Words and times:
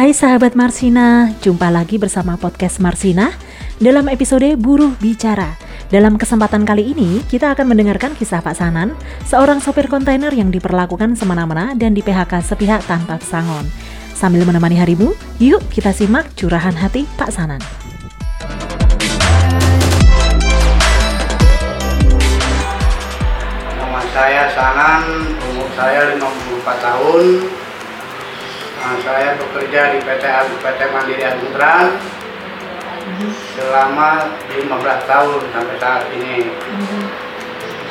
Hai 0.00 0.16
sahabat 0.16 0.56
Marsina, 0.56 1.28
jumpa 1.44 1.68
lagi 1.68 2.00
bersama 2.00 2.40
podcast 2.40 2.80
Marsina 2.80 3.36
dalam 3.76 4.08
episode 4.08 4.48
Buruh 4.56 4.96
Bicara. 4.96 5.60
Dalam 5.92 6.16
kesempatan 6.16 6.64
kali 6.64 6.96
ini, 6.96 7.20
kita 7.28 7.52
akan 7.52 7.68
mendengarkan 7.68 8.16
kisah 8.16 8.40
Pak 8.40 8.56
Sanan, 8.56 8.96
seorang 9.28 9.60
sopir 9.60 9.92
kontainer 9.92 10.32
yang 10.32 10.48
diperlakukan 10.48 11.20
semena-mena 11.20 11.76
dan 11.76 11.92
di 11.92 12.00
PHK 12.00 12.32
sepihak 12.40 12.80
tanpa 12.88 13.20
pesangon. 13.20 13.68
Sambil 14.16 14.48
menemani 14.48 14.80
harimu, 14.80 15.12
yuk 15.36 15.60
kita 15.68 15.92
simak 15.92 16.32
curahan 16.32 16.72
hati 16.80 17.04
Pak 17.20 17.28
Sanan. 17.28 17.60
Nama 23.76 24.00
saya 24.16 24.48
Sanan, 24.56 25.02
umur 25.44 25.68
saya 25.76 26.16
54 26.16 26.88
tahun. 26.88 27.24
Nah, 28.80 28.96
saya 29.04 29.36
bekerja 29.36 29.92
di 29.92 29.98
PT 30.00 30.24
PT 30.64 30.80
Mandiri 30.88 31.20
Agung 31.28 31.52
selama 33.52 34.32
15 34.48 35.04
tahun 35.04 35.40
sampai 35.52 35.76
saat 35.76 36.08
ini. 36.16 36.48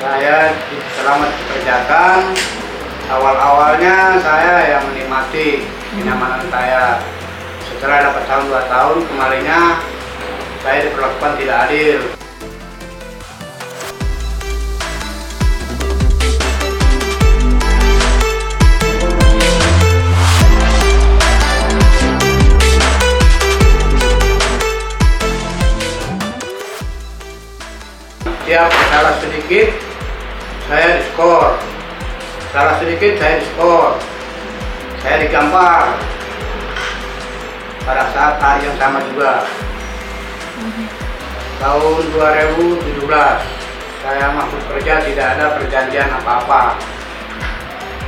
Saya 0.00 0.56
selama 0.96 1.28
dikerjakan 1.28 2.32
awal-awalnya 3.12 4.24
saya 4.24 4.72
yang 4.72 4.82
menikmati 4.88 5.68
kenyamanan 5.92 6.48
saya. 6.48 6.96
Setelah 7.68 8.08
dapat 8.08 8.24
tahun 8.24 8.44
dua 8.48 8.62
tahun 8.64 8.98
kemarinnya 9.04 9.62
saya 10.64 10.78
diperlakukan 10.88 11.32
tidak 11.36 11.58
adil. 11.68 12.00
Salah 28.90 29.14
sedikit 29.22 29.68
saya 30.70 31.02
diskor. 31.02 31.58
Salah 32.54 32.78
sedikit 32.78 33.18
saya 33.18 33.42
diskor. 33.42 33.98
Saya 35.02 35.16
digampar. 35.26 35.98
Pada 37.82 38.06
saat 38.14 38.38
hari 38.38 38.70
yang 38.70 38.78
sama 38.78 39.02
juga. 39.10 39.42
Tahun 41.58 42.02
2017 42.14 43.02
saya 44.00 44.32
masuk 44.32 44.62
kerja 44.70 45.02
tidak 45.04 45.26
ada 45.34 45.58
perjanjian 45.58 46.08
apa-apa. 46.22 46.78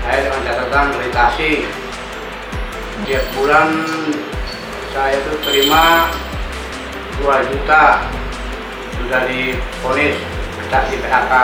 Saya 0.07 0.19
dengan 0.23 0.41
catatan 0.47 0.87
melintasi. 0.95 1.67
Tiap 3.03 3.25
bulan 3.35 3.69
saya 4.95 5.19
itu 5.19 5.35
terima 5.43 6.07
2 7.19 7.51
juta 7.51 8.07
sudah 9.03 9.21
diponis 9.27 10.42
kita 10.73 10.89
di 10.89 11.05
PHK 11.05 11.34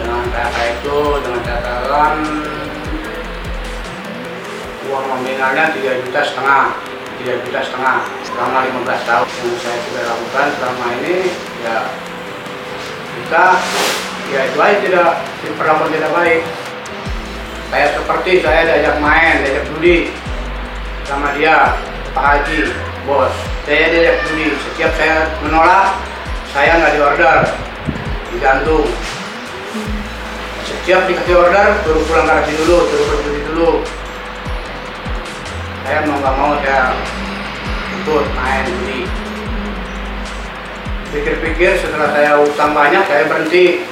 dengan 0.00 0.24
PHK 0.32 0.56
itu 0.80 0.98
dengan 1.20 1.40
catatan 1.44 2.14
uang 4.88 5.04
nominalnya 5.12 5.68
3 5.76 6.00
juta 6.00 6.24
setengah 6.24 6.72
3 7.20 7.44
juta 7.44 7.60
setengah 7.60 8.00
selama 8.24 8.64
15 8.64 8.80
tahun. 9.04 9.28
Yang 9.28 9.60
saya 9.60 9.76
sudah 9.76 10.04
lakukan 10.08 10.46
selama 10.56 10.86
ini 11.04 11.16
ya 11.68 11.76
kita 13.12 13.46
ya 14.32 14.40
itu 14.48 14.56
aja 14.56 14.76
tidak 14.80 15.10
diperlakukan 15.44 15.92
tidak 15.92 16.12
baik. 16.16 16.42
Kayak 17.68 17.90
seperti 17.92 18.32
saya 18.40 18.60
diajak 18.64 18.96
main 19.04 19.44
diajak 19.44 19.68
judi 19.68 20.08
sama 21.04 21.36
dia 21.36 21.76
Pak 22.16 22.24
Haji 22.24 22.72
bos. 23.04 23.36
Saya 23.68 23.92
diajak 23.92 24.16
judi 24.32 24.56
setiap 24.64 24.96
saya 24.96 25.28
menolak 25.44 25.92
saya 26.56 26.80
nggak 26.80 26.96
diorder 26.96 27.64
digantung. 28.34 28.86
Setiap 30.64 31.06
dikasih 31.06 31.36
order 31.38 31.68
suruh 31.86 32.02
pulang 32.04 32.26
garasi 32.26 32.52
dulu 32.58 32.76
suruh 32.90 33.06
berjudi 33.14 33.40
dulu. 33.48 33.70
Saya 35.84 35.98
mau 36.08 36.16
nggak 36.18 36.34
mau 36.40 36.52
saya 36.64 36.96
ikut 38.04 38.26
main 38.36 38.64
judi 38.68 39.02
pikir-pikir 41.14 41.78
setelah 41.78 42.10
saya 42.10 42.42
utang 42.42 42.74
banyak 42.74 43.06
saya 43.06 43.30
berhenti. 43.30 43.86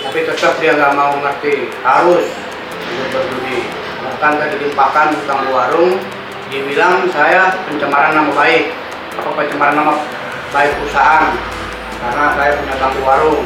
Tapi 0.00 0.18
tetap 0.24 0.56
dia 0.58 0.72
nggak 0.74 0.96
mau 0.96 1.12
ngerti. 1.20 1.68
Harus 1.84 2.24
berjudi 3.12 3.68
bahkan 4.00 4.40
saya 4.40 4.48
dilimpahkan 4.56 5.06
utang 5.20 5.44
warung 5.52 6.00
dibilang 6.48 7.04
saya 7.12 7.60
pencemaran 7.68 8.16
nama 8.16 8.32
baik. 8.32 8.72
Apa 9.20 9.30
pencemaran 9.36 9.76
nama 9.76 9.94
baik 10.50 10.72
perusahaan 10.80 11.59
karena 12.00 12.32
saya 12.32 12.52
punya 12.56 12.74
tangguh 12.80 13.04
warung. 13.04 13.44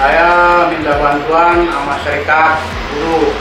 Saya 0.00 0.28
minta 0.72 0.96
bantuan 0.96 1.56
sama 1.68 1.94
serikat 2.00 2.56
guru. 2.88 3.36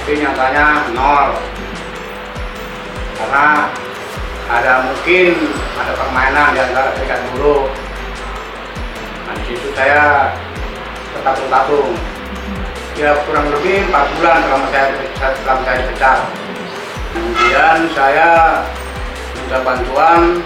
Tapi 0.00 0.12
nyatanya 0.16 0.66
nol. 0.96 1.28
Karena 3.20 3.68
ada 4.48 4.72
mungkin 4.88 5.36
ada 5.76 5.92
permainan 5.92 6.56
di 6.56 6.60
antara 6.64 6.88
serikat 6.96 7.20
guru. 7.36 7.68
nah 7.68 7.73
di 9.44 9.52
situ 9.60 9.68
saya 9.76 10.32
tertatung-tatung 11.12 11.92
ya 12.96 13.12
kurang 13.28 13.52
lebih 13.52 13.84
4 13.92 14.16
bulan 14.16 14.40
selama 14.40 14.66
saya 14.72 14.86
selama 15.20 15.60
saya 15.68 15.76
dipecat 15.84 16.18
kemudian 17.12 17.78
saya 17.92 18.30
minta 19.36 19.60
bantuan 19.60 20.40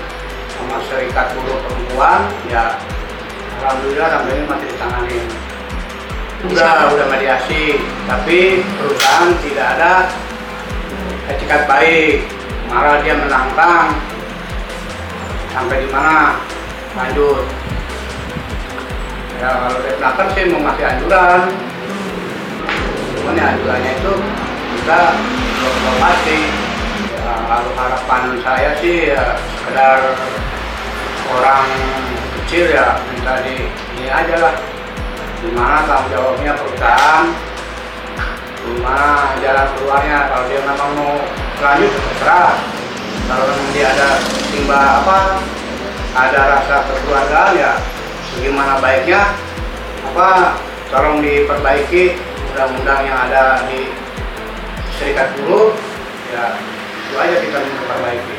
sama 0.51 0.83
serikat 0.91 1.31
guru 1.39 1.63
perempuan. 1.63 2.27
Ya 2.51 2.75
alhamdulillah 3.63 4.09
sampai 4.11 4.35
ini 4.35 4.45
masih 4.51 4.67
ditangani 4.67 5.19
udah 6.51 6.95
udah 6.95 7.07
mediasi 7.07 7.79
tapi 8.11 8.67
perusahaan 8.83 9.31
tidak 9.47 9.67
ada 9.79 9.93
etikat 11.31 11.71
baik. 11.71 12.27
Malah 12.67 12.99
dia 13.07 13.15
menantang. 13.15 13.95
Sampai 15.55 15.87
di 15.87 15.89
mana? 15.95 16.43
Lanjut 16.99 17.47
ya 19.39 19.51
kalau 19.55 19.79
belakang 19.79 20.29
sih 20.35 20.43
mau 20.51 20.61
ngasih 20.67 20.85
anjuran. 20.85 21.43
Cuman 23.19 23.39
ya 23.39 23.45
anjurannya 23.55 23.93
itu 23.95 24.13
kita 24.79 25.01
berkonfirmasi 25.59 26.39
ya, 27.15 27.33
kalau 27.47 27.71
harapan 27.79 28.23
saya 28.43 28.71
sih 28.83 29.15
ya 29.15 29.25
sekedar 29.39 29.99
orang 31.31 31.67
kecil 32.43 32.65
ya 32.73 32.99
minta 33.11 33.35
di 33.47 33.71
ini 33.99 34.07
aja 34.11 34.37
lah. 34.43 34.55
Gimana 35.39 35.87
tanggung 35.87 36.11
jawabnya 36.11 36.53
perusahaan? 36.59 37.31
Gimana 38.67 39.39
jalan 39.39 39.69
keluarnya? 39.79 40.19
Kalau 40.27 40.45
dia 40.51 40.61
memang 40.67 40.91
mau 40.99 41.15
lanjut 41.59 41.91
terserah 41.91 42.55
kalau 43.27 43.45
memang 43.45 43.71
dia 43.75 43.87
ada 43.93 44.09
timba 44.55 44.79
apa 45.03 45.19
ada 46.17 46.41
rasa 46.55 46.77
kekeluargaan 46.87 47.53
ya 47.59 47.73
bagaimana 48.37 48.83
baiknya? 48.83 49.23
Apa 50.13 50.59
tolong 50.91 51.21
diperbaiki 51.21 52.19
undang-undang 52.53 53.01
yang 53.07 53.19
ada 53.29 53.65
di 53.71 53.93
serikat 54.99 55.33
buruh. 55.39 55.73
Ya 56.29 56.57
itu 57.09 57.17
aja 57.17 57.37
kita 57.41 57.59
memperbaiki 57.65 58.38